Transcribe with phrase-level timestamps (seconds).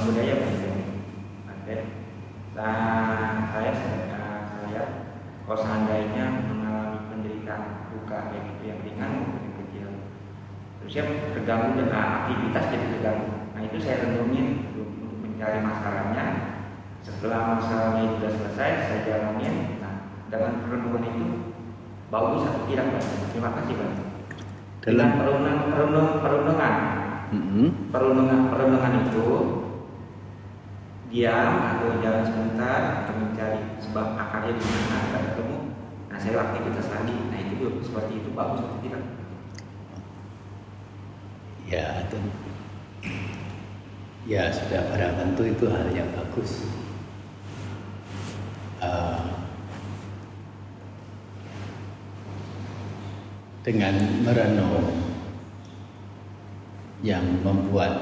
[0.00, 0.74] Budaya Banten.
[1.44, 1.80] Banten.
[2.56, 4.02] Nah, saya saya,
[4.48, 4.82] saya
[5.44, 9.12] kalau seandainya mengalami penderitaan luka baik itu yang ringan
[9.44, 9.88] yang kecil,
[10.80, 11.04] terus saya
[11.36, 13.28] terganggu dengan aktivitas jadi terganggu.
[13.52, 14.88] Nah itu saya renungin untuk
[15.20, 16.24] mencari masalahnya.
[17.00, 19.80] Setelah masalahnya itu sudah selesai, saya jalanin.
[19.80, 19.94] Nah,
[20.28, 21.26] dengan renungan itu
[22.12, 23.04] bagus atau tidak Pak?
[23.32, 23.90] Terima kasih Pak.
[23.90, 24.08] Dengan
[24.80, 26.74] Dalam perundang, perundang, perundungan
[27.30, 27.94] Mm-mm.
[27.94, 29.22] perundungan perundungan itu
[31.10, 35.58] diam atau jalan sebentar atau mencari sebab akarnya di mana tidak ketemu.
[36.06, 37.16] Nah saya aktivitas lagi.
[37.28, 39.02] Nah itu seperti itu bagus atau tidak
[41.70, 42.34] Ya, ten-
[44.26, 46.66] ya sudah barang tentu itu hal yang bagus.
[48.82, 49.22] Eh,
[53.62, 53.94] dengan
[54.26, 54.88] merenung
[57.06, 57.92] yang membuat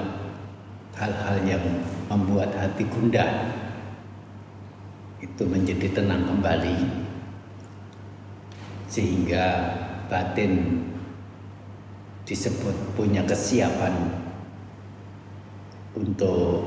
[0.98, 1.64] hal-hal yang
[2.10, 3.54] membuat hati gundah
[5.22, 7.06] itu menjadi tenang kembali.
[8.90, 9.46] Sehingga
[10.10, 10.82] batin
[12.27, 13.94] disebut punya kesiapan
[15.94, 16.66] untuk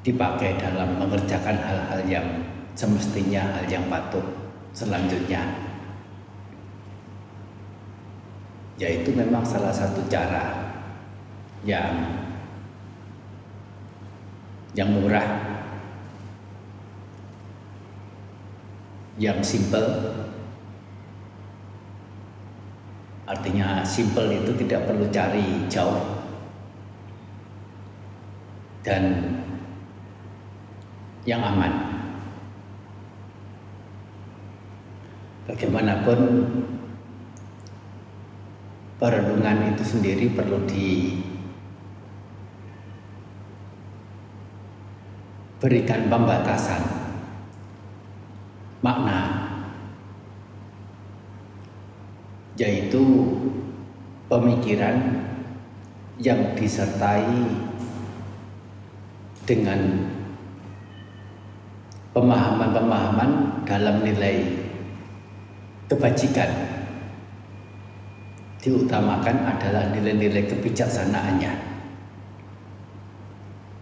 [0.00, 2.26] dipakai dalam mengerjakan hal-hal yang
[2.72, 4.24] semestinya hal yang patut
[4.72, 5.42] selanjutnya.
[8.76, 10.76] Yaitu memang salah satu cara
[11.64, 12.25] yang
[14.76, 15.24] yang murah.
[19.16, 19.88] Yang simple.
[23.24, 26.20] Artinya simple itu tidak perlu cari jauh.
[28.84, 29.34] Dan
[31.24, 31.72] yang aman.
[35.48, 36.20] Bagaimanapun
[39.00, 40.62] perenungan itu sendiri perlu
[45.56, 46.84] diberikan pembatasan
[48.84, 49.48] makna
[52.60, 53.00] yaitu
[54.28, 55.00] pemikiran
[56.20, 57.24] yang disertai
[59.48, 59.80] dengan
[62.12, 64.44] pemahaman-pemahaman dalam nilai
[65.88, 66.52] kebajikan
[68.60, 71.52] diutamakan adalah nilai-nilai kebijaksanaannya.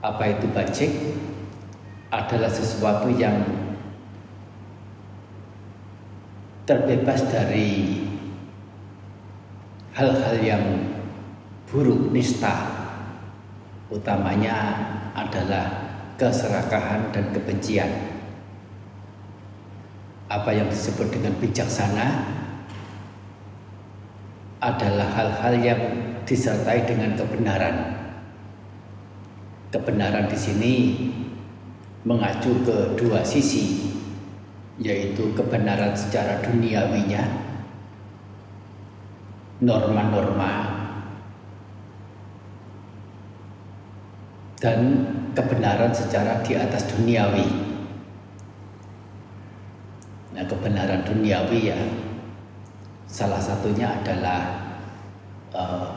[0.07, 0.93] Apa itu bajik?
[2.15, 3.43] Adalah sesuatu yang
[6.63, 8.07] terbebas dari
[9.99, 10.65] hal-hal yang
[11.67, 12.71] buruk nista.
[13.91, 14.79] Utamanya
[15.19, 15.67] adalah
[16.15, 17.91] keserakahan dan kebencian.
[20.31, 22.31] Apa yang disebut dengan bijaksana
[24.65, 25.81] adalah hal-hal yang
[26.25, 27.77] disertai dengan kebenaran.
[29.69, 30.75] Kebenaran di sini
[32.05, 33.97] mengacu ke dua sisi
[34.77, 37.25] yaitu kebenaran secara duniawinya
[39.65, 40.53] norma-norma
[44.61, 44.81] dan
[45.37, 47.47] kebenaran secara di atas duniawi.
[50.35, 51.79] Nah, kebenaran duniawi ya
[53.05, 54.41] salah satunya adalah
[55.55, 55.95] uh,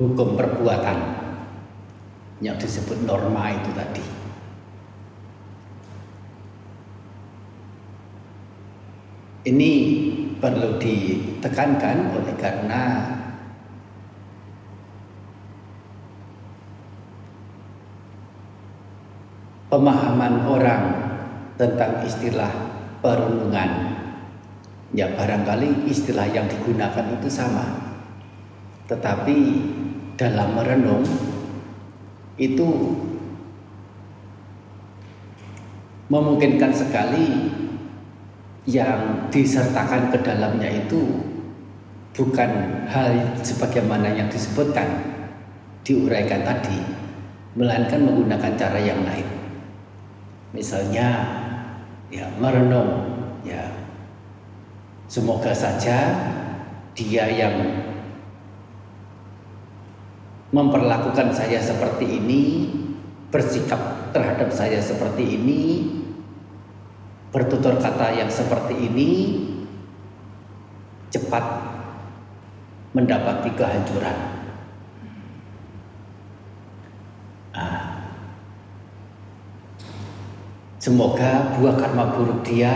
[0.00, 0.98] hukum perbuatan
[2.42, 4.15] yang disebut norma itu tadi.
[9.46, 9.72] Ini
[10.42, 12.82] perlu ditekankan oleh karena
[19.70, 20.82] pemahaman orang
[21.54, 22.50] tentang istilah
[22.98, 23.70] perenungan
[24.90, 27.94] ya barangkali istilah yang digunakan itu sama.
[28.90, 29.38] Tetapi
[30.18, 31.06] dalam merenung
[32.34, 32.68] itu
[36.10, 37.26] memungkinkan sekali
[38.66, 41.22] yang disertakan ke dalamnya itu
[42.18, 42.50] bukan
[42.90, 44.86] hal sebagaimana yang disebutkan
[45.86, 46.82] diuraikan tadi
[47.54, 49.26] melainkan menggunakan cara yang lain.
[50.50, 51.08] Misalnya
[52.10, 53.06] ya merenung
[53.46, 53.70] ya.
[55.06, 56.10] Semoga saja
[56.98, 57.54] dia yang
[60.50, 62.42] memperlakukan saya seperti ini
[63.30, 65.60] bersikap terhadap saya seperti ini
[67.36, 69.10] bertutur kata yang seperti ini
[71.12, 71.44] cepat
[72.96, 74.18] mendapati kehancuran
[77.52, 78.08] ah,
[80.80, 82.70] Semoga buah karma buruk dia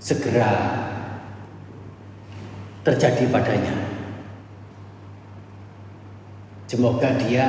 [0.00, 0.80] segera
[2.80, 3.76] terjadi padanya.
[6.64, 7.46] Semoga dia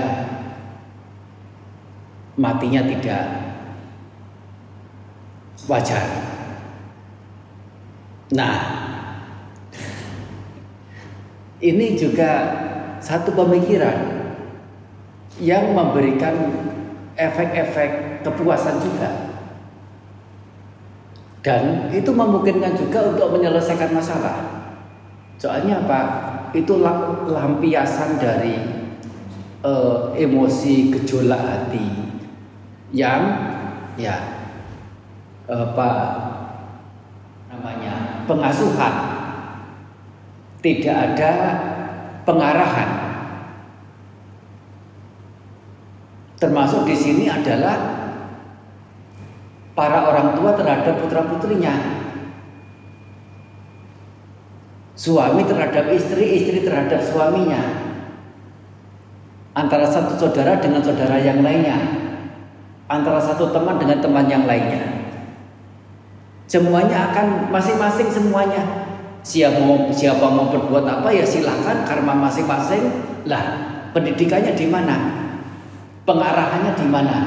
[2.35, 3.23] matinya tidak
[5.71, 6.03] wajar.
[8.35, 8.55] Nah,
[11.63, 12.31] ini juga
[12.99, 14.27] satu pemikiran
[15.39, 16.35] yang memberikan
[17.15, 19.31] efek-efek kepuasan juga.
[21.41, 24.69] Dan itu memungkinkan juga untuk menyelesaikan masalah.
[25.41, 26.01] Soalnya apa?
[26.53, 26.83] Itu
[27.25, 28.61] lampiasan dari
[29.65, 32.13] uh, emosi gejolak hati
[32.93, 33.21] yang
[33.97, 34.40] ya
[35.51, 35.89] apa
[37.51, 38.95] namanya pengasuhan.
[40.61, 41.31] Tidak ada
[42.23, 42.89] pengarahan.
[46.37, 47.77] Termasuk di sini adalah
[49.73, 51.73] para orang tua terhadap putra putrinya
[54.93, 57.89] suami terhadap istri istri terhadap suaminya.
[59.51, 61.77] Antara satu saudara dengan saudara yang lainnya.
[62.85, 65.00] Antara satu teman dengan teman yang lainnya
[66.51, 68.59] Semuanya akan masing-masing semuanya.
[69.23, 72.91] Siapa mau siapa mau berbuat apa ya silahkan karma masing-masing.
[73.23, 73.55] Lah
[73.95, 74.95] pendidikannya di mana?
[76.03, 77.17] Pengarahannya di mana?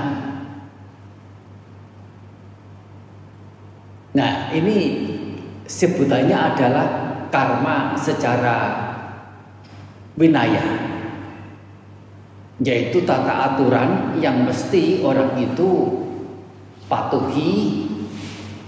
[4.12, 4.78] Nah ini
[5.64, 6.86] sebutannya adalah
[7.32, 8.56] karma secara
[10.20, 10.92] winaya
[12.60, 15.70] yaitu tata aturan yang mesti orang itu
[16.86, 17.83] patuhi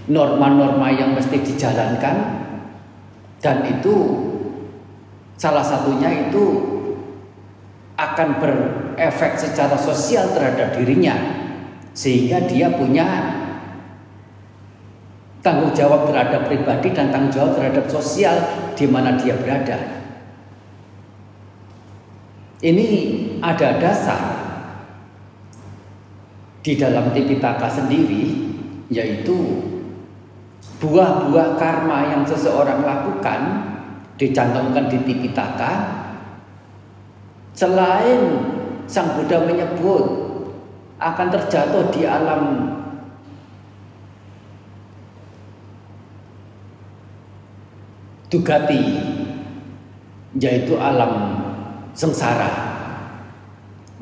[0.07, 2.15] norma-norma yang mesti dijalankan
[3.43, 3.95] dan itu
[5.37, 6.45] salah satunya itu
[7.97, 11.15] akan berefek secara sosial terhadap dirinya
[11.97, 13.05] sehingga dia punya
[15.41, 18.35] tanggung jawab terhadap pribadi dan tanggung jawab terhadap sosial
[18.77, 19.97] di mana dia berada.
[22.57, 22.87] Ini
[23.41, 24.21] ada dasar
[26.65, 28.49] di dalam Tipitaka sendiri
[28.89, 29.37] yaitu
[30.77, 33.41] buah-buah karma yang seseorang lakukan
[34.17, 35.71] dicantumkan di Tipitaka
[37.57, 38.53] selain
[38.87, 40.05] Sang Buddha menyebut
[40.97, 42.43] akan terjatuh di alam
[48.27, 48.83] Dugati
[50.37, 51.41] yaitu alam
[51.95, 52.51] sengsara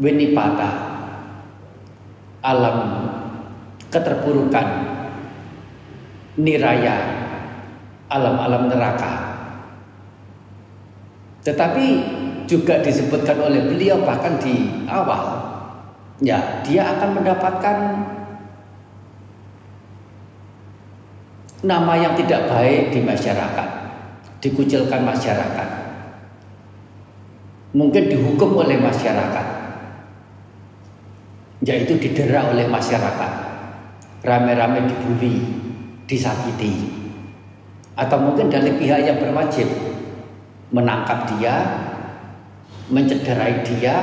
[0.02, 0.72] Winipata
[2.44, 2.78] alam
[3.90, 4.95] keterpurukan
[6.36, 6.96] niraya
[8.12, 9.14] alam-alam neraka.
[11.46, 11.86] Tetapi
[12.46, 15.42] juga disebutkan oleh beliau bahkan di awal
[16.22, 17.78] ya dia akan mendapatkan
[21.66, 23.70] nama yang tidak baik di masyarakat,
[24.42, 25.70] dikucilkan masyarakat.
[27.76, 29.48] Mungkin dihukum oleh masyarakat.
[31.66, 33.32] Yaitu didera oleh masyarakat.
[34.22, 35.65] Rame-rame dibully
[36.06, 37.06] disakiti
[37.96, 39.66] atau mungkin dari pihak yang berwajib
[40.76, 41.56] menangkap dia,
[42.92, 43.96] mencederai dia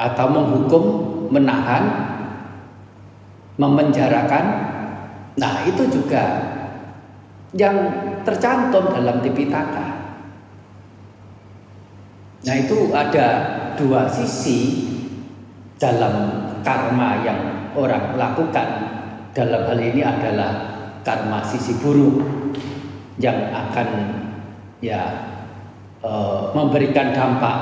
[0.00, 0.84] atau menghukum,
[1.28, 1.84] menahan,
[3.60, 4.44] memenjarakan.
[5.36, 6.24] Nah, itu juga
[7.52, 7.76] yang
[8.24, 9.86] tercantum dalam Tipitaka.
[12.40, 13.28] Nah, itu ada
[13.76, 14.88] dua sisi
[15.76, 17.40] dalam karma yang
[17.76, 18.99] orang lakukan
[19.30, 20.52] dalam hal ini adalah
[21.06, 22.20] karma sisi buruk
[23.22, 23.88] yang akan
[24.82, 25.02] ya
[26.02, 26.10] e,
[26.56, 27.58] memberikan dampak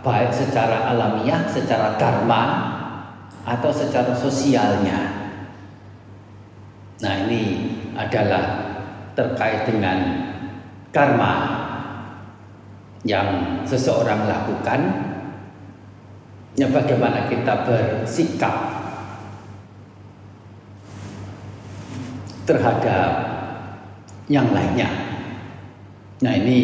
[0.00, 2.42] baik secara alamiah, secara karma
[3.44, 5.18] atau secara sosialnya.
[7.00, 7.42] Nah, ini
[7.96, 8.44] adalah
[9.16, 9.98] terkait dengan
[10.92, 11.32] karma
[13.02, 14.80] yang seseorang lakukan.
[16.58, 18.69] Ya bagaimana kita bersikap
[22.50, 23.10] terhadap
[24.26, 24.90] yang lainnya.
[26.18, 26.58] Nah ini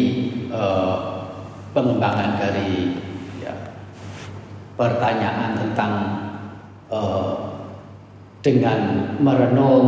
[0.51, 0.95] eh,
[1.71, 2.99] pengembangan dari
[3.39, 3.55] ya,
[4.75, 5.93] pertanyaan tentang
[6.91, 7.31] eh,
[8.43, 8.79] dengan
[9.23, 9.87] merenung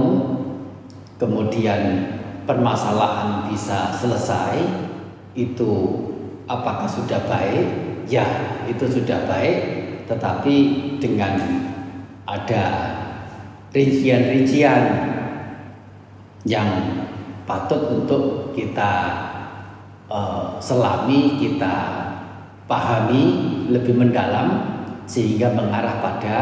[1.19, 2.15] kemudian
[2.47, 4.55] permasalahan bisa selesai
[5.35, 5.71] itu
[6.47, 7.67] apakah sudah baik?
[8.09, 8.25] Ya
[8.65, 9.57] itu sudah baik,
[10.09, 10.55] tetapi
[10.97, 11.37] dengan
[12.25, 12.65] ada
[13.69, 15.08] rincian-rincian
[16.47, 16.69] yang
[17.43, 18.91] patut untuk kita
[20.07, 21.75] uh, selami, kita
[22.69, 23.23] pahami
[23.73, 24.77] lebih mendalam
[25.09, 26.35] sehingga mengarah pada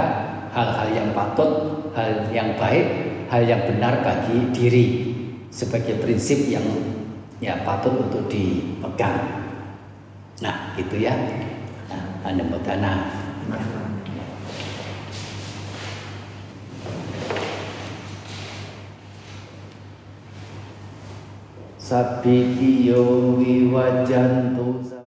[0.52, 1.52] hal-hal yang patut,
[1.96, 4.86] hal yang baik hal yang benar bagi diri
[5.52, 6.64] sebagai prinsip yang
[7.44, 9.44] ya patut untuk dipegang.
[10.40, 11.14] Nah, gitu ya.
[11.92, 12.44] Nah, Anda
[21.88, 22.40] सभी
[22.88, 25.07] योगी वज़न तो